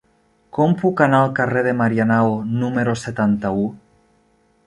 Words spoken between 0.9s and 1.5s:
anar al